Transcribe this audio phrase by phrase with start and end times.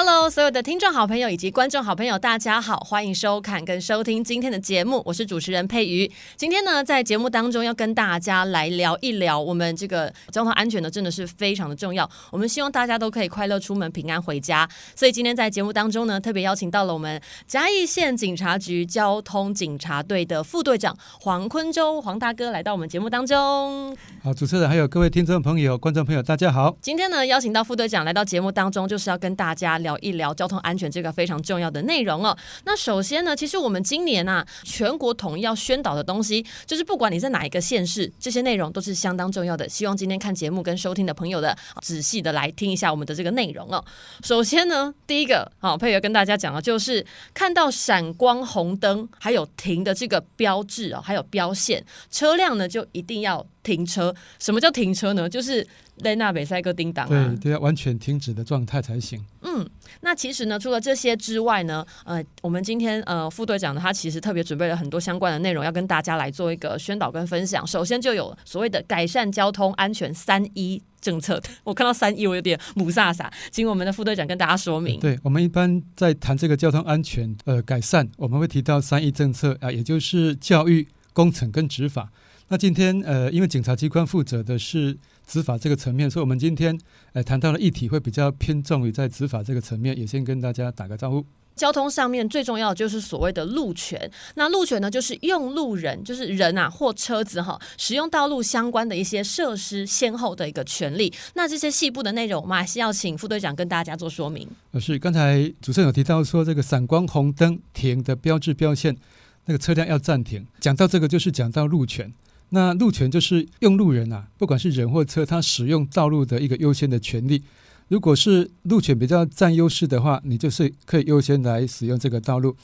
[0.00, 6.08] Hello，所有的听众好朋友以及观众好朋友，大家好，欢迎收看跟收听今天的节目，我是主持人佩瑜。
[6.36, 12.08] 今天呢，在节目当中要跟大家来聊一聊我们这个交通安全呢，真的是非常的重要。
[12.30, 14.68] 我们希望大家都可以快乐出门，平安回家。
[14.94, 23.96] 所以今天在节目当中呢，特别邀请到了我们嘉义县警察局交通警察队的副队长黄坤洲黄大哥来到我们节目当中。
[24.22, 26.76] 好，主持人还有各位听众朋友、观众朋友，大家好。
[26.80, 29.87] 今天呢，邀请到副队长来到节目当中，就是要跟大家聊。
[29.88, 32.36] 聊一聊交通安全这个非常重要的内容哦。
[32.64, 39.66] 那首先呢，其实我们今年啊，全国统一要宣导的东西，就是不管你在哪一个县市，这些内容都是相当重要的。
[39.66, 43.82] 希望今天看节目跟收听的朋友的仔细的来听一下我们的这个内容哦。
[44.22, 54.14] 首先呢，第一个好，佩瑜跟大家讲的就是看到闪光红灯，还有停的这个标志哦，还有标线，车辆呢就一定要停车。
[54.38, 55.28] 什么叫停车呢？
[55.28, 55.66] 就是。
[56.04, 59.20] 雷纳北塞哥叮当、啊，对，都要完全停止的状态才行。
[59.42, 59.68] 嗯，
[60.00, 67.66] 那其实呢，除了这些之外呢，呃，我们今天呃副队长呢，他其实特别准备了很多相关的内容，要跟大家来做一个宣导跟分享。
[67.66, 75.00] 首先就有所谓的改善交通安全三一政策，我看到三一我有点雾煞煞，请我们的副队长跟大家说明。
[75.00, 82.08] 对，我们一般在谈这个交通安全呃改善，我们会提到三一政策啊，也就是教育、工程跟执法。
[82.50, 84.96] 那今天呃，因为警察机关负责的是
[85.26, 86.78] 执法这个层面，所以我们今天
[87.12, 91.24] 呃谈到的议题会比较偏重于在执法这个层面，也先跟大家打个招呼。
[91.54, 101.12] 交通上面最重要的就是所谓的路权，那路权呢，就是用路人，就是人啊或车子哈，使用道路相关的一些设施先后的一个权利。
[101.34, 104.48] 那这些细部的内容，我们还是要请副队长跟大家做说明。
[104.80, 108.96] 是刚才主持人有提到说，这个闪光红灯停的标志标线，
[109.44, 110.46] 那个车辆要暂停。
[110.60, 112.10] 讲到这个，就是讲到路权。
[112.50, 117.42] 那路权就是用路人啊，不管是人或车，他使用道路的一个优先的权利。
[117.88, 122.56] 如果是路权比较占优势的话，你就是可以优先来使用这个道路。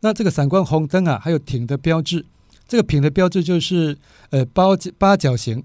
[0.00, 2.24] 那这个闪光红灯啊，还有停的标志，
[2.68, 3.96] 这个停的标志就是
[4.30, 4.64] 呃八
[4.96, 5.64] 八角形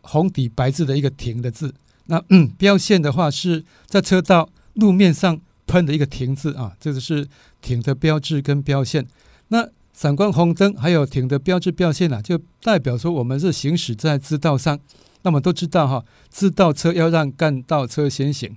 [0.00, 1.74] 红底白字的一个停的字。
[2.06, 7.28] 那嗯，标线的话是在车道路面上喷的一个停字啊，这个是
[7.62, 9.06] 停的标志跟标线。
[9.48, 9.68] 那
[10.00, 14.80] 闪光红灯还有停的标志标线啊，就代表说我们是行驶在支道上。
[15.24, 18.56] 那么都知道哈，支道车要让干道车先行，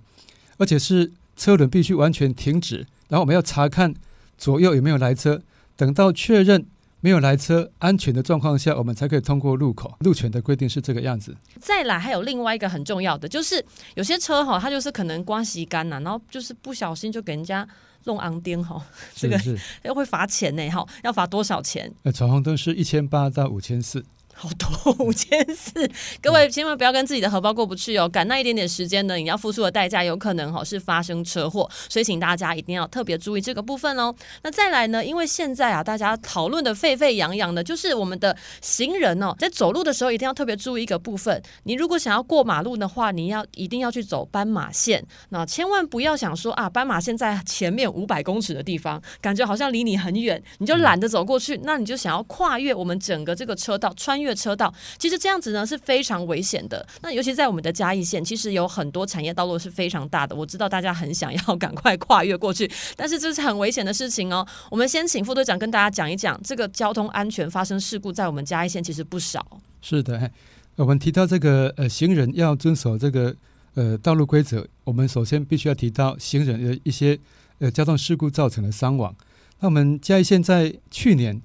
[0.57, 3.93] 而且是车轮必须完全停止，然后我们要查看
[4.37, 5.41] 左右有没有来车，
[5.75, 6.65] 等到确认
[7.01, 9.93] 没有来车、安全的状况下，我们才可以通过路口。
[9.99, 11.35] 路权的规定是这个样子。
[11.59, 13.61] 再来还有另外一个很重要的，就是
[13.95, 17.67] 有些车哈，它就是可能刮洗杆呐，然后就是不小心就给人家。
[18.05, 18.81] 弄昂丁哈，
[19.15, 19.39] 这个
[19.83, 21.91] 要会罚钱呢哈，要罚多少钱？
[22.03, 24.03] 呃，闯红灯是一千八到五千四。
[24.35, 25.89] 好多五千四，
[26.21, 28.09] 各位千万不要跟自己的荷包过不去哦。
[28.09, 34.13] 赶那一点点时间呢，你要付出的代价有可能哈是发生车祸，所以请大家一定要特别注意这个部分哦。
[34.41, 41.41] 那再来呢，因为现在啊，大家讨论的沸沸扬扬的，就是我们的行人哦，在走路的时候一定要特别注意一个部分。
[41.63, 54.32] 你如果想要过马路的话，你要一定要去走斑马线，那千万不要想说啊，斑马线在前面五百公尺的地方，感觉好像离你很远，你就懒得走过去，那你就想要跨越我们整个这个车道，穿越。
[54.33, 56.85] 车道，其实这样子呢是非常危险的。
[57.01, 60.35] 那尤其在我们的嘉义县，其实有很多产业道路是非常大的。
[60.35, 64.45] 我知道大家很想要赶快跨越过去，但是这是很危险的事情哦。
[64.71, 69.45] 我们先请副队长跟大家讲一讲，这个交通安全发生事故在我们嘉义县其实不少。
[69.81, 70.31] 是的，
[70.75, 73.35] 我们提到这个呃行人要遵守这个
[73.75, 77.19] 呃道路规则，我们首先必须要提到行人的一些
[77.59, 79.15] 呃交通事故造成的伤亡。
[79.59, 81.41] 那我们嘉义县在去年。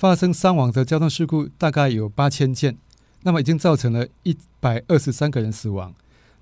[0.00, 2.74] 发生伤亡的交通事故大概有八千件，
[3.22, 5.94] 那么已经造成了一百二十三个人死亡。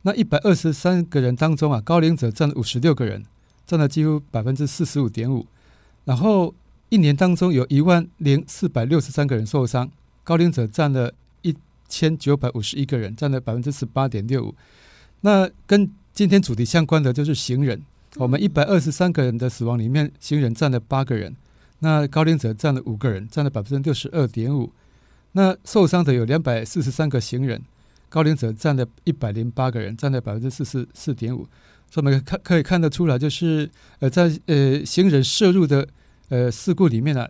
[0.03, 3.25] 那一百二十三个人当中啊，高龄者占五十六个人，
[3.67, 5.45] 占了几乎百分之四十五点五。
[6.05, 6.55] 然后
[6.89, 9.91] 一年当中有一万零四百六十三个人受伤，
[10.23, 11.13] 高龄者占了
[11.43, 11.53] 一
[11.89, 14.55] 千九百五十一个人，占了百分之十八点六五。
[15.23, 17.83] 那跟今天主题相关的就是行人，
[18.19, 21.35] 我们一百二十三个人的死亡里面，行人占了八个人。
[21.81, 24.73] 那高龄者占了五个人，占了百分之六十二点五。
[25.33, 27.63] 那受伤的有两百四十三个行人，
[28.09, 31.47] 高龄者占了一百零八个人，占了百分之四十四点五。
[31.91, 33.71] 所以我们看可以看得出来，就是
[34.01, 35.87] 呃在呃行人涉入的
[36.29, 37.29] 呃事故里面呢、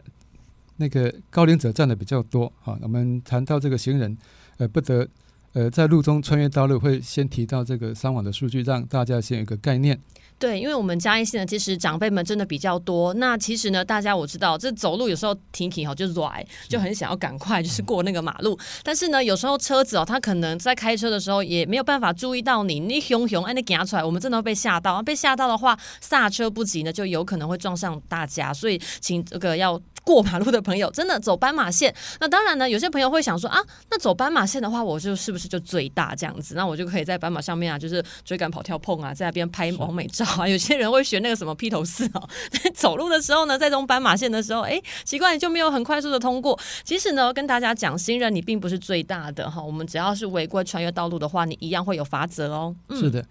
[0.76, 2.52] 那个高龄者占的比较多。
[2.64, 4.16] 啊，我们谈到这个行人
[4.56, 5.06] 呃不得
[5.54, 9.98] 呃，在路中穿越道路会先提到这个伤亡的数据，让大家先有一个概念。
[10.38, 13.12] 对，因为我们嘉义县呢，其实长辈们真的比较多。
[13.14, 18.56] 那其实呢，大家我知道，这走路有时候停停好就拽，就很想要赶快就是过那个马路。
[18.84, 25.02] 但是呢，有时候车子哦，他可能在开车的时候也没有办法注意到你，你熊熊哎，你夹出来，我们真的会被吓到。
[25.02, 28.54] 被吓到的话，刹车不及呢，就有可能会撞上大家。
[28.54, 31.92] 所以，请这个要过马路的朋友，真的走斑马线。
[32.20, 33.58] 那当然呢，有些朋友会想说啊，
[33.90, 36.54] 那走斑马线的话，我就是不是就最大这样子？
[36.54, 40.24] 那我就可以在斑马上面啊，就是追赶、跑、跳、碰啊，在那边拍网美照。
[40.38, 46.58] 啊，有些人会学那个什么披头士哦，在走路的时候呢，在这种斑马线的时候，哎，奇怪，你就没有很快速的通过。
[46.82, 52.74] 其实呢，跟大家讲，行人你并不是最大的哈，我们只要是违规穿越道路的话，你一样会有罚则哦。
[52.88, 53.24] 嗯、是的，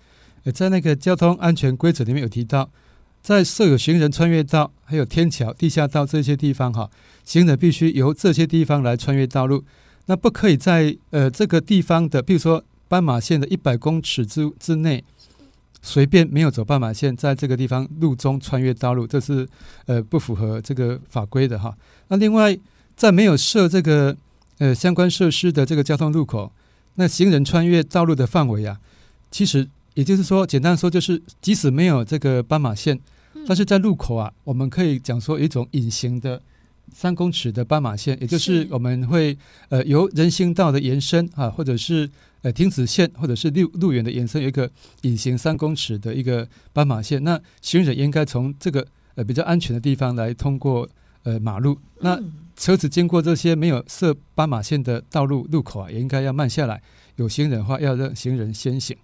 [0.53, 2.69] 在那个交通安全规则里面有提到，
[3.21, 6.89] 在设有行人穿越道、还有天桥、地下道这些地方哈，
[7.23, 9.63] 行人必须由这些地方来穿越道路，
[10.07, 15.03] 那不可以在呃这个地方的，比如说斑马线的一百公尺之之内。
[15.79, 19.47] 随便没有走斑马线，在这个地方路中穿越道路，这是
[19.85, 21.73] 呃不符合这个法规的哈。
[22.09, 22.57] 那另外，
[22.95, 24.17] 在没有设这个
[24.57, 26.51] 呃相关设施的这个交通路口，
[26.95, 28.77] 那行人穿越道路的范围啊，
[29.31, 32.99] 其实也就是说，简单说就是，即使没有这个斑马线，
[33.47, 36.41] 但是在路口啊，我们可以讲说一种隐形的
[36.93, 39.37] 三公尺的斑马线，也就是我们会
[39.69, 42.09] 呃由人行道的延伸啊，或者是。
[42.43, 44.69] 呃，停止线或者是路路远的延伸，有一个
[45.01, 47.21] 隐形三公尺的一个斑马线。
[47.23, 48.85] 那行人应该从这个
[49.15, 50.87] 呃比较安全的地方来通过
[51.23, 51.75] 呃马路。
[52.01, 52.21] 那
[52.55, 56.79] 车子经过这些没有设斑马线的道路路口啊，也应该要慢下来。
[57.15, 58.95] 有行人的话，要让行人先行。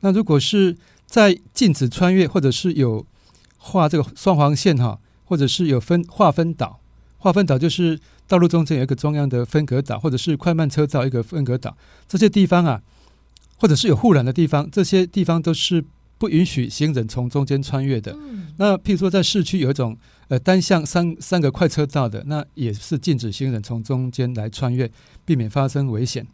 [0.00, 0.76] 那如果是
[1.06, 3.06] 在禁止穿越，或者是有
[3.58, 6.80] 画这个双黄线哈，或者是有分划分岛，
[7.26, 7.98] 划分岛就是。
[8.28, 11.76] 道路中间有一个中央的分隔岛，或者是快慢车道一个分隔岛，
[12.08, 12.82] 这些地方啊，
[13.56, 15.84] 或者是有护栏的地方，这些地方都是
[16.18, 18.10] 不允许行人从中间穿越的。
[18.18, 19.96] 嗯、那譬如说在市区有一种
[20.26, 24.90] 呃单向三三个快车道的，那也是禁止行人从中间来穿越，
[25.24, 26.26] 避免发生危险。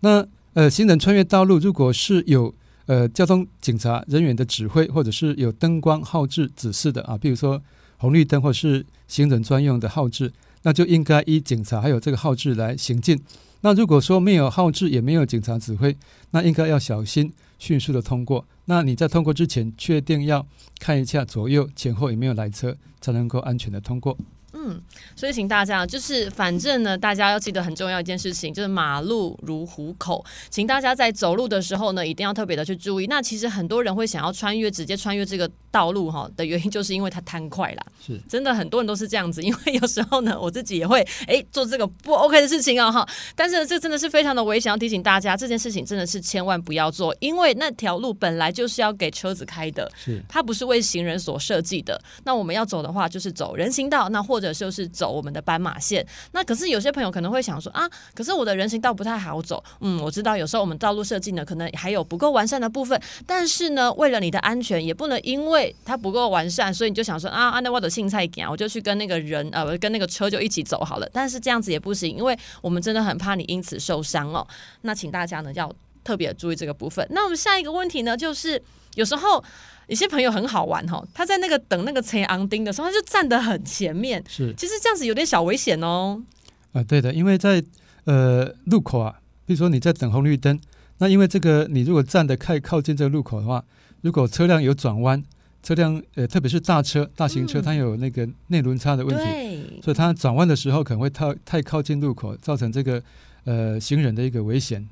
[0.00, 2.54] 那呃行人穿越道路，如果是有
[2.84, 7.62] 呃交通警察人员的指挥，或者是有灯光号志指示的啊，譬如说
[8.04, 10.32] 红绿灯或是行人专用的号志。
[10.62, 13.18] 那就应该依警察还有这个号志来行进。
[13.60, 15.94] 那如果说没有号志，也没有警察指挥，
[16.30, 18.46] 那应该要小心，迅速的通过。
[18.66, 20.46] 那你在通过之前，确定要
[20.78, 24.16] 看一下左右前后有没有来车，才能够安全的通过。
[24.54, 24.80] 嗯，
[25.16, 33.06] 所以请大家就是，反正呢，大家要记得很重要一件事情，就是马路如虎口，请大家在走路的时候呢，一定要特别的去注意。
[33.06, 37.84] 那其实很多人会想要穿越，直接穿越这个道路哈的原因，就是因为它贪快啦。
[38.06, 43.06] 是，真的很多人都是这样子，因为有时候呢，我自己也会哎、欸、做这个不 OK 的事情啊哈。
[43.34, 52.00] 但是这真的是非常的危险，要提醒大家，这件事情真的是千万不要做，因为那条路本来就是要给车子开的，是它不是为行人所设计的。
[52.24, 56.04] 那我们要走的话，就是走人行道，那或者就是走我们的斑马线。
[56.32, 59.62] 那可是有些朋友可能会想说啊，可是我的人行道不太好走。
[59.80, 63.00] 嗯，我知道有时候我们道路设计呢，可能还有不够完善的部分。
[63.26, 71.08] 但是呢，为了你的安全，也不能因为它不够完善，所以你就想说啊，那我的青菜点我就去跟那个人呃，跟那个车就一起走好了。
[71.12, 74.46] 但是这样子也不行，因为我们真的很怕你因此受伤哦。
[74.82, 75.72] 那请大家呢要
[76.02, 77.06] 特别注意这个部分。
[77.10, 78.60] 那我们下一个问题呢，就是
[78.94, 79.42] 有时候。
[79.86, 84.22] 有些朋友很好玩哈，他在那个等那个车昂丁的时候，他就站得很前面。
[84.26, 86.22] 是，其实这样子有点小危险哦。
[86.72, 87.62] 啊，对的，因为在
[88.04, 90.58] 呃路口啊，比如说你在等红绿灯，
[90.98, 93.62] 那因为这个你如果站得太靠近这个路口的话，
[94.00, 95.22] 如果车辆有转弯，
[95.62, 103.02] 车辆呃特别是大车、大型车，它有那个内轮差的问题，嗯、所以它转弯的时候可能会太太靠近路口，造成这个
[103.44, 104.88] 呃行人的一个危险。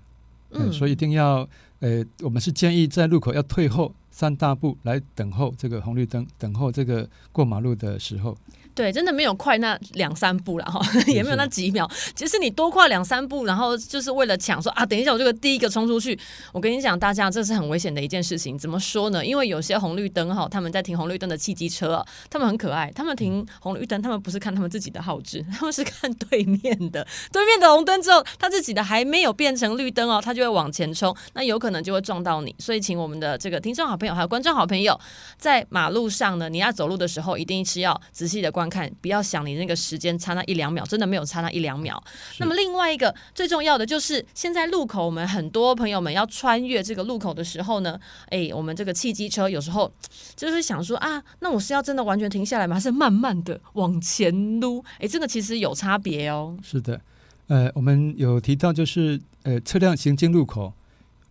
[0.50, 1.48] 嗯，所以一定要
[1.80, 3.94] 呃，我们是建议在路口要退后。
[4.12, 8.36] 三大步来等候这个红绿灯，等候这个过马路的时候。
[8.74, 11.86] 对，真的没有快那两三步了哈，也没有那几秒。
[12.14, 16.18] 其实你多跨两三步，然后就是为了抢说啊，等一下我这个第一个冲出去。
[16.52, 18.56] 我跟你讲，大家这是很危险的一件事情。
[18.56, 19.22] 怎么说呢？
[19.22, 22.90] 因为有些红绿灯哈，他们在停红绿灯的汽机车，他们很可爱。
[22.94, 27.06] 他们停红绿灯，他们不是看他们自己的号志， 他们是看对面的。
[27.30, 32.54] 对面的红灯之后，他自己的还没有变成绿灯哦，他就会往前冲，那有可能就会撞到你。
[32.58, 34.98] 所以，请我们的这个听众好朋友还有观众好朋友，
[35.38, 42.02] 在马路上呢，你要走路的时候，一定是要仔细的观看，不要想你那个时间差那一两秒，真的没有差那一两秒。
[42.40, 47.96] 那么另外一个最重要的就是，现在路口我们很多朋友们要穿越这个路口的时候呢，
[48.30, 49.92] 哎，我们这个汽机车有时候
[50.34, 52.74] 就是想说啊，那我是要真的完全停下来吗？
[52.74, 54.84] 还是慢慢的往前撸？
[54.98, 56.56] 哎，这个其实有差别哦。
[56.60, 57.00] 是的，
[57.46, 60.72] 呃，我们有提到就是呃车辆行经路口，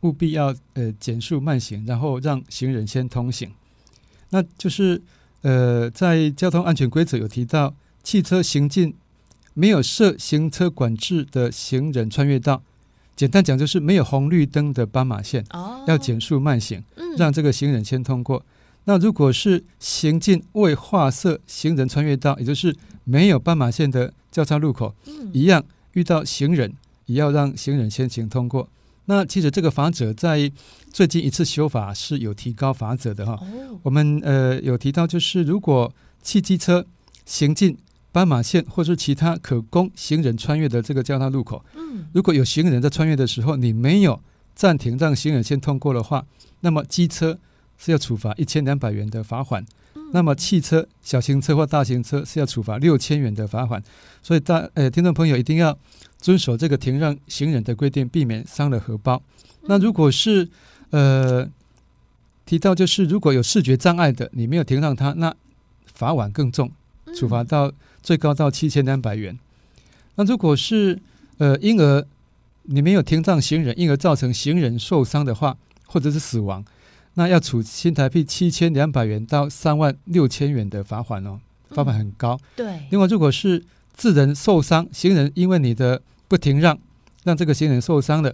[0.02, 3.52] 务必要呃减速慢行，然后让行人先通行。
[4.30, 5.02] 那就是
[5.42, 8.94] 呃在交通安全规则有提到，汽车行进
[9.54, 12.64] 没有设行车管制的行人穿越道，
[13.16, 18.44] 简单讲就是没有红绿灯的斑马线，哦，要减速慢行，嗯，让这个行人先通过。
[18.86, 26.74] 那如果是行进未划设行人穿越道，也就是没有斑马线的交叉路口，嗯，一样遇到行人，
[27.06, 28.68] 也要让行人先行通过。
[29.12, 30.50] 那其实这个法则在
[30.90, 33.34] 最近一次修法是有提高法则的哈。
[33.34, 36.86] 哦，我们呃有提到，就是如果汽机车
[37.26, 37.78] 行进
[38.14, 44.18] 斑马线或是其他可供行人穿越的这个交叉路口，嗯，如果有行人在穿越的时候，你没有
[44.56, 46.26] 暂停让行人先通过的话，
[46.62, 47.38] 那么机车
[47.84, 49.66] 是要处罚一千两百元的罚款，
[50.14, 53.82] 那么汽车、小型车或大型车是要处罚六千元的罚款。
[54.22, 55.76] 所以大呃听众朋友一定要
[56.20, 59.20] 遵守这个停让行人的规定，避免伤了荷包。
[59.64, 60.48] 那如果是
[60.92, 61.50] 呃
[62.46, 65.34] 提到就是如果有视觉障碍的，你没有停让他，那
[65.92, 66.72] 罚款更重，
[67.16, 67.72] 处罚到
[68.04, 69.40] 最高到七千两百元。
[70.16, 71.00] 那如果是
[71.40, 72.06] 呃婴儿
[72.64, 75.58] 你没有停让行人，因而造成行人受伤的话，
[75.88, 76.64] 或者是死亡。
[77.16, 81.40] 那要处新台币七千两百元到三万六千元的罚款哦，
[81.72, 82.40] 罚款很高。
[82.56, 82.88] 对。
[82.90, 83.62] 另外，如果是
[83.96, 86.80] 致人受伤，行人因为你的不停让，
[87.24, 88.34] 让这个行人受伤了，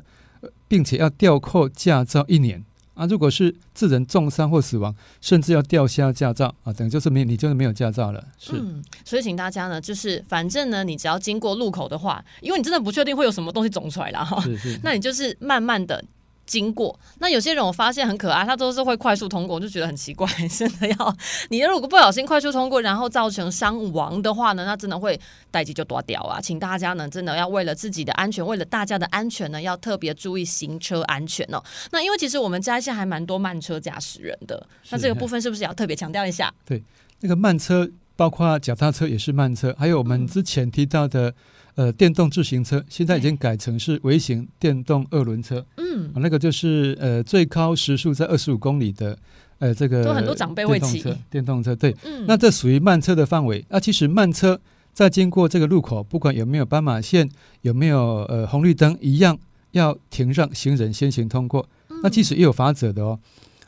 [0.67, 3.07] 并且要吊扣驾照一年啊。
[3.07, 8.23] 如果是致人重伤或死亡，甚至要吊销驾照啊，等于就是没你就是没有驾照了。
[8.37, 8.53] 是。
[8.53, 14.39] 嗯，所以请大家呢，就是反正呢，你只要经过路口的话，因为你真的不确定会有什么东西肿出来了哈。
[14.41, 14.79] 是是。
[14.83, 16.05] 那你就是慢慢的。
[16.47, 20.25] 经过那有些人我发现很可爱，他都是会快速通过，我就觉得很奇怪。
[20.47, 21.15] 真的要
[21.49, 25.19] 你如果不小心快速通过，然后造成伤亡的话呢，那真的会
[25.51, 26.39] 代志就多屌啊！
[26.41, 31.61] 请大家呢真的要为了自己的安全，为了大家的安全呢，要特别注意行车安全哦。
[31.91, 36.49] 那因为其实我们家现在还蛮多慢车驾驶人的，那这个部分是不是也要特别强调一下？
[36.65, 36.81] 对，
[37.19, 41.33] 那个慢车包括脚踏车也是慢车，还有我们之前提到的。
[41.77, 49.15] 呃，电动自行车现在已经改成是微型电动二轮车，嗯，那个就是呃最高时速在二十五公里的，
[49.59, 53.63] 呃，这个很多长辈会骑电动车，对，嗯，那这属于慢车的范围。
[53.69, 54.59] 那其实慢车
[54.91, 57.29] 在经过这个路口，不管有没有斑马线，
[57.61, 59.37] 有没有呃红绿灯，一样
[59.73, 61.69] 要停让行人先行通过。
[62.01, 63.19] 那其实也有罚则的哦，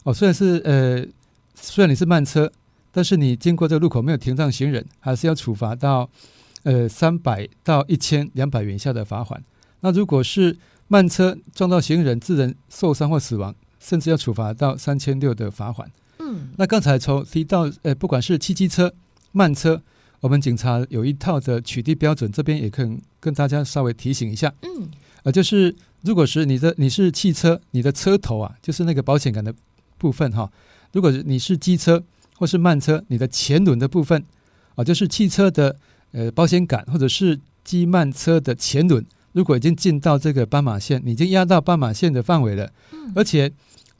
[0.05, 1.05] 哦，虽然是呃
[1.53, 2.51] 虽然你是慢车，
[2.91, 6.09] 但是你经过这个路口没有停让行人，还是要处罚到。
[6.63, 9.41] 呃，三百到一千两百元以下的罚款。
[9.79, 10.57] 那如果是
[10.89, 15.89] 慢车撞到行人，致人受伤或死亡，甚至要处罚到三千六的罚款。
[16.19, 18.93] 嗯，那刚才从提到，呃，不管是汽机车、
[19.31, 19.81] 慢车，
[20.19, 24.53] 我们警察有一套的取缔标准，这边也可以跟大家稍微提醒一下。
[24.63, 24.89] 嗯，
[25.23, 29.55] 呃，就是如果是你的你是汽车，你的车头啊，就是那个保险杆的
[29.97, 30.51] 部分哈。
[30.91, 32.03] 如果你是机车
[32.35, 34.25] 或是慢车，你的前轮的部分
[34.75, 35.77] 啊，就是汽车的。
[36.11, 43.51] 呃，保险杆或者是机慢车的前轮，如果已经进到这个斑马线，你已经压到斑马线的范围了，嗯、而且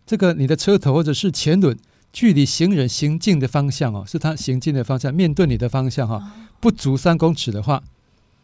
[0.06, 1.78] 这个你的车头或者是前轮
[2.12, 6.24] 距离行人行进的方向哦，是他行进的方向，面对你的方向哈、哦，
[6.60, 7.84] 不足三公尺的话，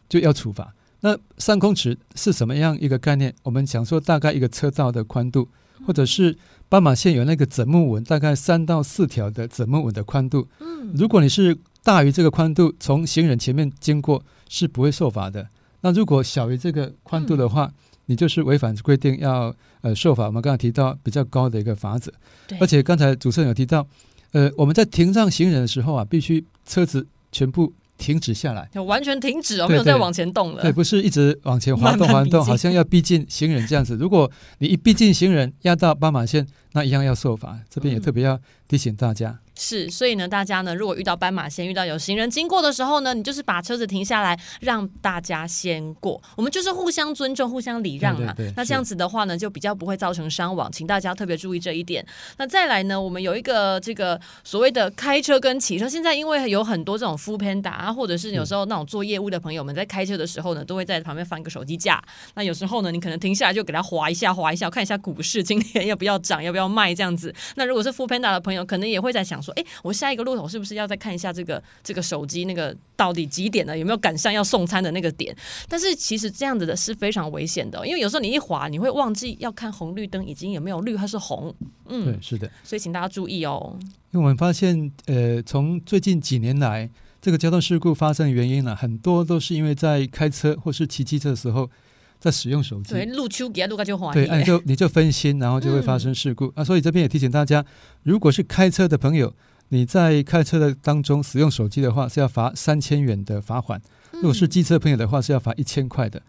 [0.08, 0.72] 就要处罚。
[1.00, 3.34] 那三公尺是什么样一个概念？
[3.42, 5.48] 我们讲说大概一个车道的宽度，
[5.84, 6.36] 或者是
[6.68, 10.48] 斑马线有那个枕木纹，大概三到四条的枕木纹的宽度。
[10.60, 15.48] 嗯如果你是大于这个宽度，从行人前面经过是不会受罚的。
[15.80, 17.74] 那如果小于这个宽度的话，嗯、
[18.06, 20.26] 你就是违反规定要呃受罚。
[20.26, 22.12] 我们刚才提到比较高的一个罚则，
[22.60, 23.86] 而且刚才主持人有提到，
[24.32, 30.62] 呃，我们在停让行人的时候啊，必须车子全部停止下来，完全停止哦，没有再往前动了。
[30.62, 33.96] 对，不是一直往前滑 动滑动，好像要逼近行人这样子。
[33.96, 37.58] 如果你一逼近行人，压到斑马线，那一样要受罚。
[37.70, 38.38] 这边也特别要
[38.68, 39.30] 提醒大家。
[39.30, 46.22] 嗯是，所以呢，大家呢，如果遇到斑马线，遇到有行人经过的时候呢，你就是把车子停下来，让大家先过。
[46.36, 48.34] 我们就是互相尊重、互相礼让啊。
[48.36, 52.06] 对对对，那这样子的话呢，就比较不会造成伤亡，请大家特别注意这一点。
[52.36, 62.02] 那再来呢，我们有一个这个所谓的开车跟骑车，现在因为有很多这种 foodpanda 啊，或者是有时候那种做业务的朋友们在开车的时候呢，都会在旁边放一个手机架。
[62.34, 67.34] 那有时候呢，你可能停下来就给他划一下、划一下，看一下股市今天要不要涨、要不要卖这样子。
[67.54, 70.26] 那如果是 foodpanda 的朋友，可能也会在想说，哎，我下一个。
[70.26, 73.78] 路口是不是要再看一下这个这个手机那个到底几点了？
[73.78, 75.32] 有没有赶上要送餐的那个点？
[75.68, 81.54] 但是其实这样子的是非常危险的，因为有时候你一滑，你会忘记要看红绿灯已经有没有绿还是红。
[81.86, 82.50] 嗯，对，是的。
[82.64, 83.78] 所以请大家注意哦。
[84.10, 86.90] 因为我们发现，呃，从最近几年来，
[87.22, 91.70] 这个交通事故发生的原因呢，很多都是因为在开车或是骑机车的时候，
[92.18, 92.92] 在使用手机。
[92.92, 94.12] 对，路丘给路个就滑。
[94.12, 96.64] 对，你就你就分心，然后就会发生事故、嗯、啊。
[96.64, 97.64] 所以这边也提醒大家，
[98.02, 99.34] 如果是开车的朋友，
[99.68, 103.78] 你在开车的当中使用手机的话，是要罚三千元的罚款；
[104.12, 106.22] 如果是机车朋友的话，是要罚一千块的。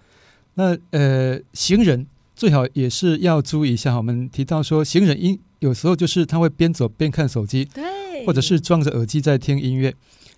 [0.55, 3.95] 那呃，行人最好也是要注意一下。
[3.95, 9.93] 我们提到说，行人因有时候就是他会边走边看手机，对，或者是装着耳机在听音乐。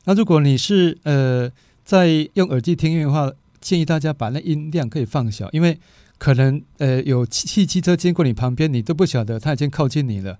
[0.05, 1.49] 那如果你是呃
[1.83, 5.77] 在用耳机听音乐的话，建议大家把那音量可以放小，因为
[6.17, 10.37] 可能呃有汽汽车经过你旁边，你都不晓得它已经靠近你了，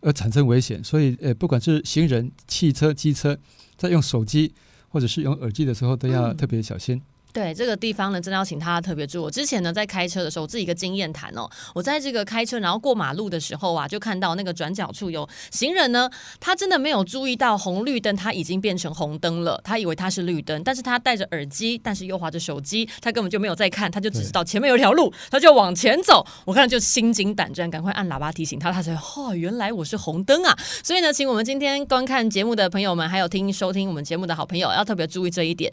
[0.00, 0.82] 而产生危险。
[0.82, 3.36] 所以呃，不管是行人、汽车、机车，
[3.76, 4.52] 在用手机
[4.88, 6.96] 或者是用耳机的时候，都要特别小心。
[6.96, 7.02] 嗯
[7.32, 9.22] 对这个地方呢，真的要请他特别注意。
[9.22, 11.48] 我之前呢，在开车的时候，我自己一个经验谈哦。
[11.74, 16.10] 我在这个开车，然后过马路的时候啊，就看到那个转角处有行人呢，
[16.40, 26.26] 他真的没有注意到红绿灯，他已经变成红灯了，他以为他是绿灯，但是他戴着耳机，但是又划着手机，他根本就没有在看，他就只知道前面有条路，他就往前走。
[26.44, 30.58] 我看到就心惊胆战，赶快按喇叭提醒他，他才哦，原来我是红灯啊！
[30.82, 35.72] 所以呢，请我们今天观看节目的朋友们，还有听收听我们节目的好朋友，要特别注意这一点。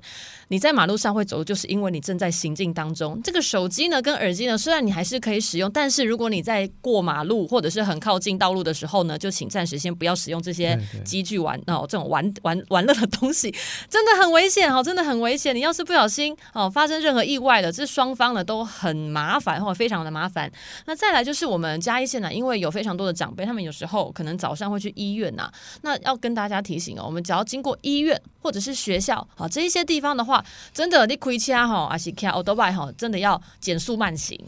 [0.49, 1.46] 你在马路上会走。
[1.47, 13.49] 就是因为你正在行进当中，这个手机呢跟耳机呢，虽然你还是可以使用，但是如果你在过马路或者是很靠近道路的时候呢，就请暂时先不要使用这些机具玩哦，这种玩玩玩乐的东西，
[13.89, 15.55] 真的很危险哦，真的很危险。
[15.55, 20.51] 你要是不小心哦，发生任何意外的，这双方呢都很麻烦或非常的麻烦。
[20.85, 25.49] 那再来就是我们嘉义县呢，因为有非常多的长辈，他们有时候可能早上会去医院呐，
[25.81, 31.36] 那要跟大家提醒哦，我们只要经过医院或者是学校啊这一些地方的话，真的你可以。
[31.37, 34.39] 车哈，还是开欧多拜哈，真的要减速慢行。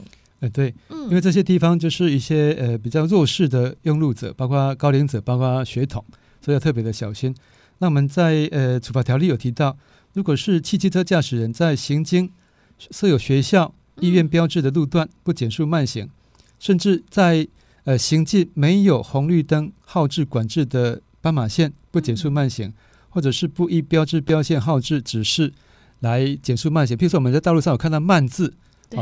[0.41, 6.01] 呃，对，因为这些地方就是一些呃比较弱势的用路者，包括高龄者，包括血统，
[6.41, 7.36] 所以要特别的小心。
[7.79, 9.77] 那我们在呃处罚条例有提到，
[10.13, 12.31] 如果是汽机车驾驶人在行经
[12.77, 16.10] 设有学校、医院标志的路段不减速慢行，
[16.58, 17.45] 甚至在
[17.84, 22.73] 呃行进没有红绿灯号志管制的斑马线不减速慢行，
[23.10, 25.52] 或者是不依标志标线号志指示。
[25.99, 28.53] 来减速慢行，譬如说我们在道路上有看到“慢”字，
[28.89, 28.99] 对，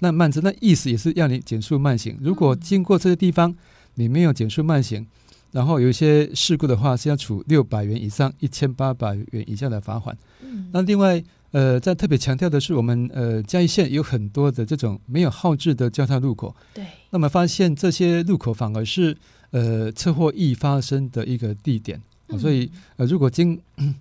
[0.00, 2.16] 那“慢”字那意思也是要你减速慢行。
[2.20, 3.54] 如果经过这些地方
[3.94, 5.06] 你没有减速慢行，
[5.52, 10.16] 然后有一些事故的话，是要处六百元以上一千八百元以下的罚款。
[10.42, 19.16] 嗯，那另外呃，在特别强调的是，我们呃嘉义县有很多的这种没有号志的交叉路口，对，那么发现这些路口反而是
[19.50, 23.58] 呃车祸易发生的一个地点，嗯，所以呃如果经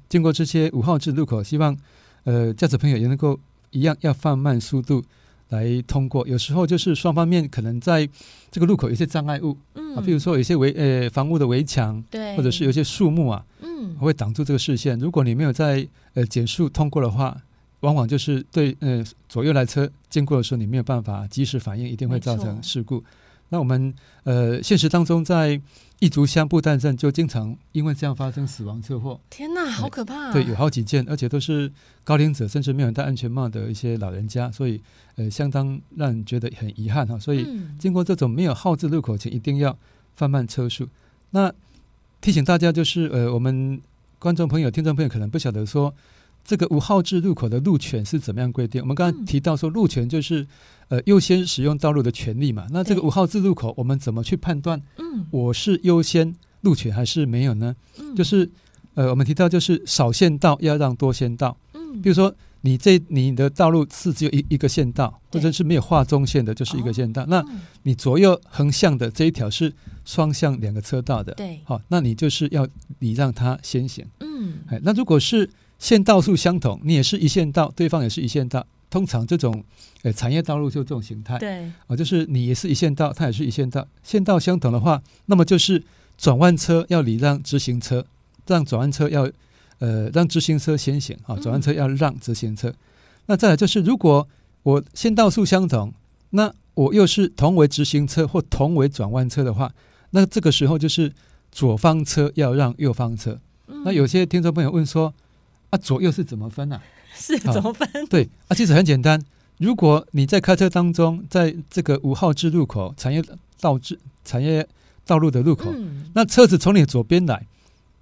[0.10, 1.76] 经过这些无号志路口，希望。
[2.26, 3.40] 呃，驾驶朋友也能够
[3.72, 5.04] 一样要放慢速度
[5.50, 6.28] 来通过。
[6.28, 8.08] 有时候就是双方面可能在
[8.52, 15.00] 这个路口有些障碍物，嗯，啊，比如说有些围呃房屋的围墙，对，或者是有些树木啊，嗯，会挡住这个视线。
[15.00, 17.40] 如果你没有在呃减速通过的话，
[17.82, 23.04] 往往就是对呃左右来车经过的时候，你没有办法及时反应，一定会造成事故。
[23.50, 25.62] 那我们呃现实当中在。
[26.00, 29.18] 一族乡布袋镇就经常因为这样发生死亡车祸。
[29.30, 30.34] 天哪，好可怕啊！
[30.34, 31.72] 对，有好几件，而且都是
[32.04, 34.80] 高龄者，甚至没有戴安全帽的一些老人家，所以
[35.16, 37.18] 呃，相当让人觉得很遗憾哈。
[37.18, 37.48] 所以
[37.80, 39.76] 经过这种没有号志路口前，一定要
[40.18, 40.86] 放慢车速。
[41.30, 41.50] 那
[42.20, 43.82] 提醒大家就是呃，我们
[44.20, 45.96] 观众朋友、听众朋友可能不晓得说。
[46.46, 48.80] 这个五号制路口的路权是怎么样规定？
[48.82, 50.46] 我们刚刚提到说，路权就是
[50.90, 52.68] 呃优先使用道路的权利嘛。
[52.70, 54.80] 那这个五号制路口，我们怎么去判断？
[55.00, 57.76] 嗯我是优先路权还是没有呢？
[57.98, 58.50] 嗯就是
[58.94, 61.58] 呃，我们提到就是少线道要让多线道。
[61.74, 67.26] 嗯比如说你这你的道路是只有一一个线道，或者是没有画中线的，就是一个线道。
[67.28, 67.44] 那
[67.84, 71.34] 你左右横向的这一条是双向两个车道的。
[71.34, 72.68] 对，好，那你就是要
[73.00, 74.06] 礼让它先行。
[74.20, 75.50] 嗯，哎，那如果是
[75.86, 78.66] 线道数相同，你也是一线道，对方也是一线道。
[78.90, 79.64] 通常这种
[80.02, 83.88] 呃产业道路就这种形态，对啊，就是你也是一线道，他也是一线道。
[84.02, 85.84] 线道相同的话，那么就是
[86.18, 88.04] 转弯车要礼让直行车，
[88.48, 89.30] 让转弯车要
[89.78, 92.70] 呃让直行车先行啊，转弯车要让直行车。
[92.70, 92.76] 嗯、
[93.28, 94.28] 那再来就是，如果
[94.64, 95.94] 我线道数相同，
[96.32, 99.72] 那我又是同为直行车或同为转弯车的话，
[100.10, 101.14] 那这个时候就是
[101.52, 103.40] 左方车要让右方车。
[103.68, 105.14] 嗯、那有些听众朋友问说。
[105.76, 106.82] 啊，左右是怎么分呢、啊？
[107.16, 107.88] 是怎么分？
[108.08, 109.22] 对啊，其实很简单。
[109.58, 113.24] 如果你在开车当中，在这个五号志路口、产业
[113.62, 114.68] 道志产业
[115.06, 117.48] 道路的路口，嗯、那车子从你左边来，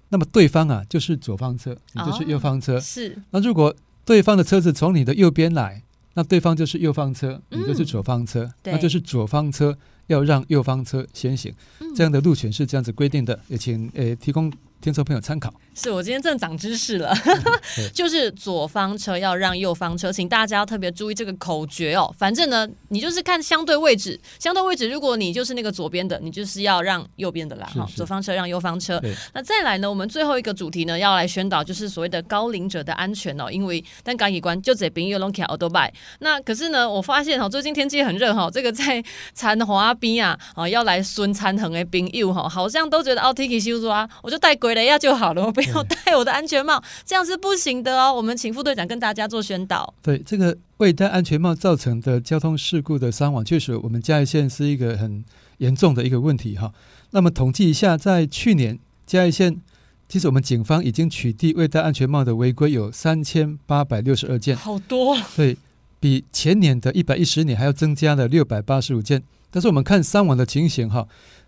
[0.08, 2.76] 那么对方啊就是左方车，你就是右方车。
[2.76, 3.16] 哦、是。
[3.30, 5.82] 那如果对方的车子从你的右边来，
[6.14, 11.52] 那对方就是右方车，你就是左方车，嗯、那就是左方车要让右方车先行。
[11.80, 14.52] 嗯、这样的路权是这样子规定的，也请呃提供。
[14.80, 15.50] 听众朋友参考。
[15.74, 17.10] 是我今天真的长知识了，
[17.94, 22.14] 就是左方车要让右方车，请大家要特别注意这个口诀哦。
[22.18, 27.66] 反正呢，你就是看相对位置，相对位置，如果你就是那个左边的，你就是要让右边的啦。
[27.74, 29.00] 哈，左方车让右方车。
[29.32, 33.50] 那再来呢，我们最后一个主题呢，要来宣导就是所谓的高龄者的安全哦。
[33.50, 35.90] 因为但高一关就这边又弄起奥多拜。
[36.18, 45.44] 那可是呢，我发现哈，最近天气很热哈，这个在残 华边啊，啊要来孙参恒的朋友哈，好像都觉得奥 T K 修说啊，我就带鬼雷亚就好了。
[45.44, 48.12] 我不要戴我的安全帽，这样是不行的哦。
[48.12, 49.94] 我们请副队长跟大家做宣导。
[50.02, 55.24] 对，这个未戴安全帽造成的交通事故的伤亡，确实我们嘉义县是一个很
[55.58, 56.72] 严重的一个问题哈。
[57.10, 59.60] 那么统计一下，在去年嘉义县，
[60.08, 65.16] 其实我们警方已经取缔未戴安全帽的违规有三千八百六十二件，好多。
[65.36, 65.56] 对，
[66.00, 69.22] 比前年的一百一十年还要增加了六百八十五件。
[69.54, 71.06] 但是我们看伤亡的情形哈，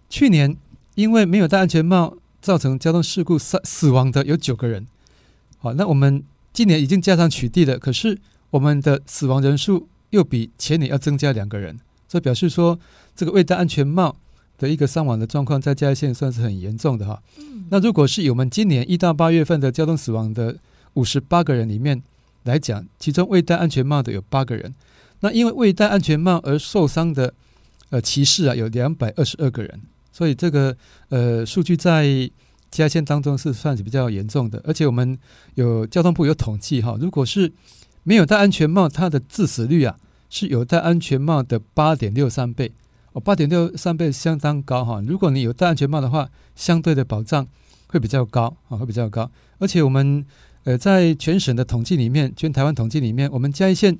[0.08, 0.56] 去年
[0.94, 2.16] 因为没有戴安全帽。
[2.38, 4.86] 造成交通事故死死亡的有九个人，
[5.58, 8.16] 好，那我们今年已经加上取缔了，可是
[8.50, 12.78] 我们的死亡人数又比前年要增加两个人，这表示说
[13.16, 14.14] 这个未戴安全帽
[14.58, 17.20] 的一个伤亡的状况在嘉义县算是很严重的哈。
[17.70, 20.56] 那如果是以我们今年一到八月份的交通死亡的
[20.94, 22.00] 五十八个人里面
[22.44, 24.72] 来讲，其中未戴安全帽的有八个人，
[25.18, 27.34] 那因为未戴安全帽而受伤的
[27.90, 29.80] 呃骑士啊有两百二十二个人。
[30.12, 30.74] 所以这个
[31.10, 32.30] 呃数据在
[32.70, 35.18] 嘉义县当中是算是比较严重的，而且我们
[35.54, 37.52] 有交通部有统计哈，如果是
[38.02, 39.98] 没有戴安全帽，它的致死率啊
[40.30, 42.72] 是有戴安全帽的八点六三倍
[43.12, 45.02] 哦，八点六三倍相当高哈。
[45.06, 47.46] 如果你有戴安全帽的话，相对的保障
[47.88, 49.30] 会比较高啊，会比较高。
[49.58, 50.24] 而且我们
[50.64, 53.98] 呃在全省的统计里面，全台湾统计里面，我们嘉义县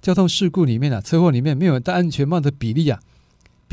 [0.00, 3.00] 交通事故里面啊，车祸里面没有戴安全帽的比例啊。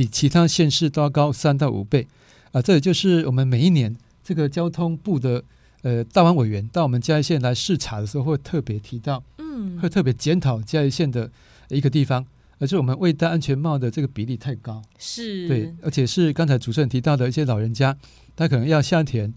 [0.01, 2.07] 比其他县市都要高三到五倍，
[2.53, 5.43] 啊，这也就是我们每一年这个交通部的
[5.83, 11.29] 呃大湾委员到我们嘉义县来视察的时候，会特别提到，嗯，会特别检讨嘉义县的
[11.69, 12.25] 一个地方，
[12.57, 15.47] 而且我们未戴安全帽的这个比例太高，是。
[15.47, 17.95] 对，而且是刚才主持人提到的一些老人家，
[18.35, 19.31] 他可能要下田，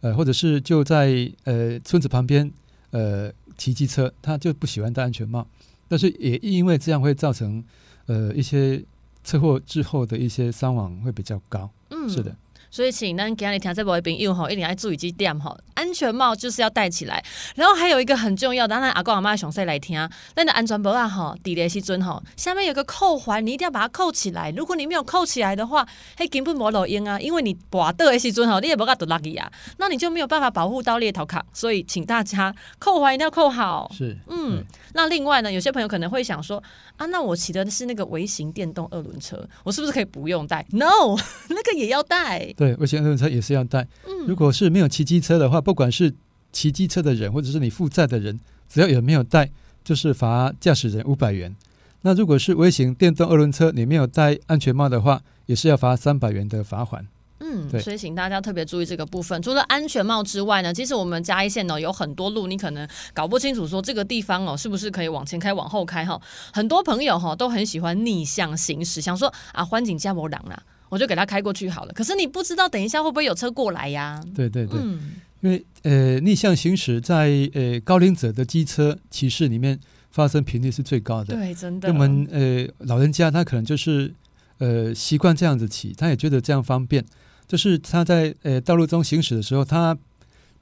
[0.00, 2.48] 呃，或者是就在呃村子旁边
[2.92, 5.44] 呃骑机车，他就不喜欢戴安全帽，
[5.88, 7.64] 但是也因为这样会造成
[8.06, 8.80] 呃一些。
[9.24, 12.36] 车祸之后的一些伤亡会比较高，嗯，是的。
[12.70, 15.56] 所以，请咱今日听这部音乐吼，一定要注意几点吼。
[15.84, 17.22] 安全帽就是要戴起来，
[17.56, 19.94] 然后还有一个很重要的，咱阿公阿妈详细来听。
[20.34, 24.50] 咱的安全帽啊吼，底的时阵吼，下面有个扣环，你一定要把它扣起来。
[24.56, 31.44] 如果你没有扣起来的话，嘿，根本没路用啊，因为你跋倒的时阵吼，你也无法度落去啊，那你就没有办法保护到猎头卡。
[31.52, 33.90] 所以，请大家扣环一定要扣好。
[33.94, 34.64] 是，嗯。
[34.94, 36.62] 那另外呢，有些朋友可能会想说
[36.96, 41.14] 啊，那我骑的是那个微型电动二轮车，我是不是可以不用戴？No，
[41.50, 42.54] 那个也要戴。
[42.56, 43.86] 对，微型二轮车也是要戴。
[44.06, 46.14] 嗯，如果是没有骑机车的话，不管是
[46.52, 49.50] 骑机车的人，或者是你负债的人，只要有没有带，
[49.82, 51.54] 就是罚驾驶人五百元。
[52.02, 57.06] 那如果是微型电动二轮车，你没有戴安全帽的话，也是要罚三百元的罚款。
[57.40, 59.40] 嗯，对，所以请大家特别注意这个部分。
[59.42, 66.20] 除了安全帽之外呢，其实我们嘉义县呢有很多路，你可能搞不清楚说这个地方哦是不是可以往前开、往后开哈。
[66.52, 70.62] 很多朋友哈都很喜欢逆向行驶，想说啊，欢景加摩挡啦。
[70.88, 71.92] 我就给他开过去好了。
[71.92, 74.22] 可是你不知道等一下会不会有车过来呀？
[74.34, 79.78] 对对对，嗯、因为呃逆向行驶在呃高龄者的机车骑士里面
[80.10, 81.34] 发生频率是最高的。
[81.34, 81.88] 对，真的。
[81.88, 84.14] 我们呃老人家他可能就是
[84.58, 87.04] 呃习惯这样子骑，他也觉得这样方便。
[87.48, 89.94] 就是他在呃道路中行驶的时候，他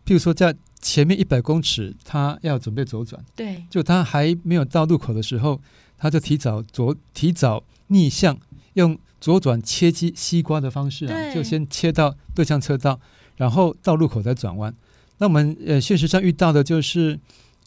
[0.06, 5.60] 譬如说在前面一百公尺，他要准备左转，对，就他还没有到路口的时候，
[5.98, 8.38] 他就提早左提早逆向
[8.74, 8.98] 用。
[9.22, 12.98] 左转切鸡西瓜的方式啊，就先切到对向车道，
[13.36, 14.74] 然后到路口再转弯。
[15.18, 17.20] 那我们呃现实上遇到的就是，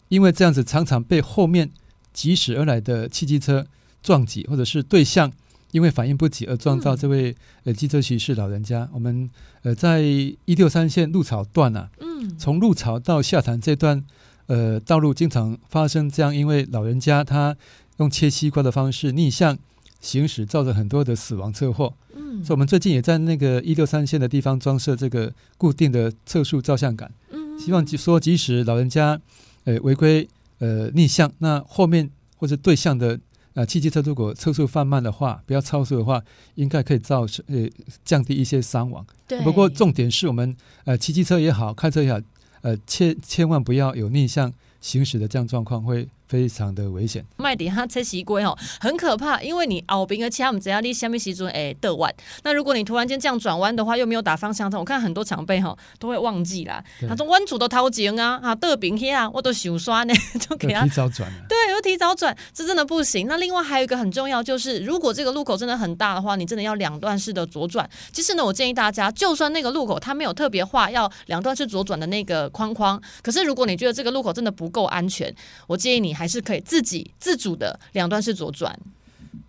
[0.08, 1.70] 因为这样子常常被后面
[2.12, 3.66] 疾驶而来的汽机车
[4.02, 5.32] 撞击，或者是对向
[5.70, 8.86] 因为反应不及而撞到这位呃机车骑士老人家。
[8.92, 9.30] 我们
[9.62, 14.04] 呃在一六三线路草段啊，嗯从路草到下潭这段
[14.44, 17.56] 呃道路经常发生这样，因为老人家他
[17.96, 19.56] 用切西瓜的方式逆向。
[20.00, 29.20] 行驶造成很多的死亡车祸，嗯，所以我们最近也在那个一六三线的地方装设这个固定的测速照相杆，嗯，希望说即使老人家
[29.64, 30.28] 呃违规
[30.58, 33.18] 呃逆向，那后面或者对向的
[33.54, 36.22] 呃汽机车如果车速放慢的话，不要超速的话，
[36.54, 37.68] 应该可以造成呃
[38.04, 39.04] 降低一些伤亡。
[39.26, 42.20] 对，不过重点是我们呃骑机车也好，开车也好，
[42.60, 47.24] 呃千千万不要有逆向行驶的这样状况，会非常的危险。
[47.36, 52.12] 麦迪哈车西龟哦，很可怕，因为你后边的车，我们只要你下面时阵诶倒弯，
[52.42, 56.82] 那如果你突然间这样转弯的话，又没有打方向灯，我看很多长辈哈都会忘记啦。
[57.08, 61.38] 他说弯主都掏钱啊，啊倒边去啊，我都想刷呢， 就给他提早转了。
[61.48, 63.26] 对，又提早转，这真的不行。
[63.28, 67.88] 那另外还有一个很重要，就是如果这个路口真的很大的话，你真的要两段式的左转。
[68.12, 75.34] 其实呢，我建议大家，就算那个路口它没有特别画要两段式左转的那个框框，可是如果你觉得这个路口真的不够安全，
[75.66, 78.78] 我建议你还是可以自己自主的两段式左转。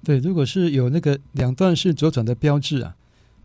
[0.03, 2.95] 对，如果是有那个两段式左转的标志啊，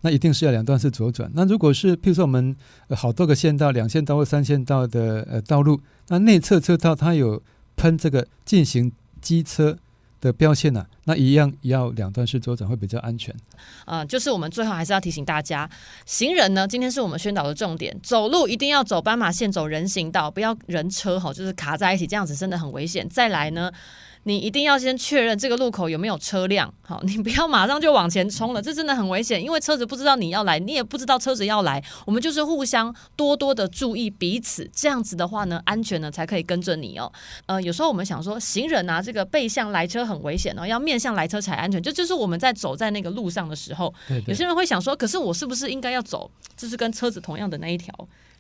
[0.03, 1.31] 那一定是要两段式左转。
[1.35, 2.55] 那如果是譬如说我们
[2.91, 7.41] 好多个线道、两线道或三线道的呃道路，那内侧车道它有
[7.77, 9.79] 喷这个进行机车
[10.23, 13.35] 的标线呢、那一样要两段式左转会比较安全。
[13.85, 15.69] 啊、就是我们最后还是要提醒大家，
[16.07, 23.07] 行人呢，今天是我们宣导的重点，走路一定要走斑马线，走人行道，不要人车吼，就是卡在一起，这样子真的很危险。
[23.09, 23.71] 再来呢。
[24.25, 37.13] 你一定要先确认这个路口有没有车辆， 好，你不要马上就往前冲了，这真的很危险，因为车子不知道你要来，你也不知道车子要来，我们就是互相多多的注意彼此，这样子的话呢，安全呢才可以跟着你哦。
[37.47, 47.93] 呃，有时候我们想说，行人啊，这个背向来车很危险哦，要面向来车才安全，这就，就是我们在走在那个路上的时候，对对，有些人会想说，可是我是不是应该要走，就是跟车子同样的那一条？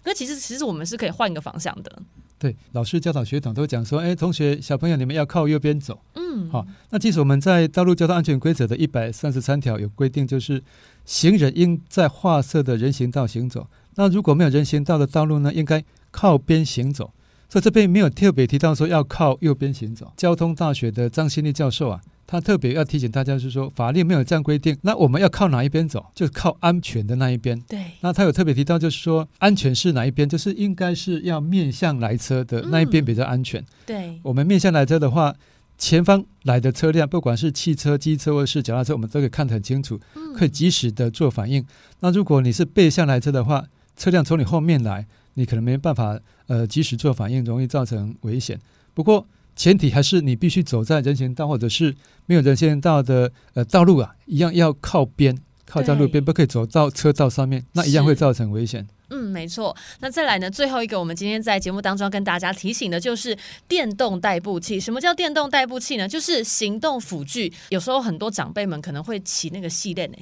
[0.04, 2.02] 那其实其实我们是可以换一个方向的。
[2.42, 6.02] 对，老师教导学长都讲说，哎，同学小朋友，你们要靠右边走。
[6.14, 10.60] 嗯，好，那其实我们在道路交通安全规则的一百三十三条有规定，就是
[11.04, 13.68] 行人应在划设的人行道行走。
[13.94, 17.12] 那如果没有人行道的道路呢，应该靠边行走。
[17.48, 20.12] 所以这边没有特别提到说要靠右边行走。
[20.16, 22.00] 交通大学的张新立教授啊。
[22.26, 26.06] 他特别要提醒大家，是说法律没有这样规定，那我们要靠哪一边走？
[26.14, 27.60] 就是靠安全的那一边。
[27.68, 27.84] 对。
[28.00, 30.26] 那他有特别提到，就是说安全是哪一边？
[30.26, 33.60] 就是应该是要面向来车的那一边比较安全。
[33.60, 34.20] 嗯、对。
[34.22, 35.34] 我们面向来车的话，
[35.76, 40.00] 前方来的车辆，不管是汽车、机车或是脚踏车，我们都可以看得很清楚，
[40.34, 41.62] 可以及时的做反应。
[42.00, 48.58] 那如果你是背向来车的话，车辆从你后面来，你可能没办法呃及时做反应，容易造成危险。
[48.94, 49.26] 不过。
[49.54, 51.94] 前提还是你必须走在人行道或者是
[52.26, 55.36] 没有人行道的呃道路啊，一样要靠边，
[55.66, 58.86] 靠在路边，不可以走到车道上面，那一样会造成危险。
[59.10, 59.76] 嗯，没错。
[60.00, 63.36] 那再来呢，最后一个我们今天在节目当中要跟大家提醒的就是
[63.68, 64.80] 电动代步器。
[64.80, 66.08] 什么叫电动代步器呢？
[66.08, 67.52] 就是行动辅具。
[67.68, 70.16] 有时候很多长辈们可能会骑那个系列呢。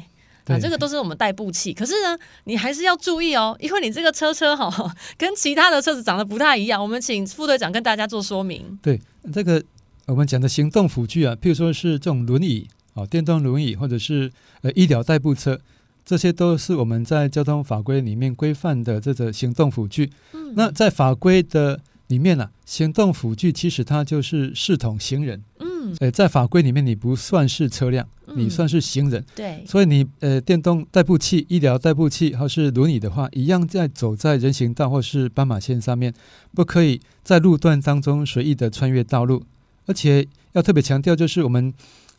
[0.54, 6.82] 啊，这个都是我们代步器，可是呢，你还是要注意哦，因为你这个车车哈， 跟其他的车子长得不太一样。
[6.82, 8.78] 我们请副队长跟大家做说明。
[8.82, 9.00] 对，
[9.32, 9.62] 这个
[10.06, 14.30] 我们讲的行动辅具啊，譬如说是这种轮椅哦，电动轮椅，或者是
[14.62, 15.60] 呃医疗代步车，
[16.04, 20.10] 这些都是我们在交通法规里面规范的这个行动辅具。
[20.32, 25.42] 嗯，那在法规的里面呢，啊，行动辅具其实它就是视同行人。
[25.60, 25.69] 嗯，
[26.00, 28.06] 呃，在法规里面你不算是车辆。
[28.36, 36.14] 你算是行人，嗯、对，所以你呃，电动代步器、医疗代步器或是轮椅的话，一样在走在人行道或是斑马线上面，
[36.54, 39.42] 不可以在路段当中随意的穿越道路。
[39.86, 41.74] 而且要特别强调，就是我们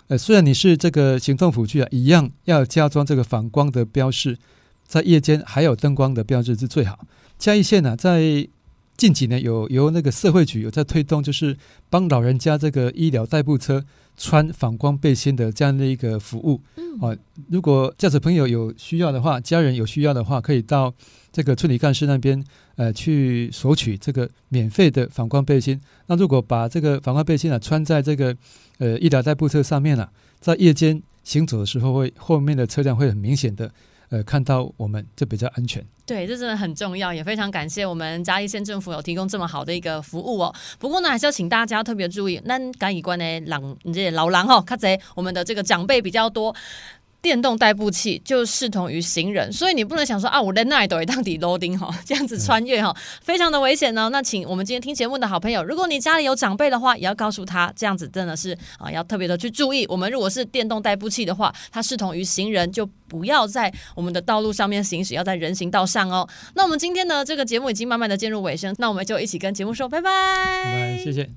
[0.07, 4.37] 呃，虽然你是这个行动辅具啊，一样要加装这个反光的标示，
[4.85, 6.99] 在夜间还有灯光的标志是最好。
[7.39, 8.45] 嘉义县呢、啊，在
[8.97, 11.57] 近几年有由那个社会局有在推动，就是
[11.89, 13.83] 帮老人家这个医疗代步车。
[14.17, 17.17] 穿反光背心的这样的一个服务，嗯啊，
[17.49, 20.93] 如果驾驶朋友有需要的话，家人有需要的话，可以到
[21.31, 22.43] 这个村里干事那边，
[22.75, 25.81] 呃，去索取这个免费的反光背心。
[26.05, 28.35] 那如果把这个反光背心啊穿在这个
[28.77, 33.71] 呃医疗代步车上面啊，在夜间行走的时候会，会后面的车辆会很明显的。
[34.11, 35.83] 呃，看到我们就比较安全。
[36.05, 40.53] 对，这真的很重要，也非常感谢我们嘉义县政府有提供这么好的一个服务哦。
[40.77, 43.59] 不过呢，还是要请大家特别注意，那嘉义关的老
[43.93, 46.53] 这老人哈，看贼我们的这个长辈比较多。
[47.21, 54.09] 电动代步器就视同于行人，所以你不能想说啊，我在那里都会当底 loading 哈，这样子穿越哈，非常的危险呢。
[54.11, 59.85] 那请我们今天听节目的好朋友，如果你家里有长辈的话，也要告诉他，这样子真的是啊，要特别的去注意。
[59.87, 66.27] 我们如果是电动代步器的话，它视同于行人，就不要在我们的道路上面行驶，要在人行道上哦。
[66.55, 70.09] 那我们今天呢，这个节目已经慢慢的进入尾声，那我们就一起跟节目说拜拜，
[70.65, 71.29] 拜拜，谢谢。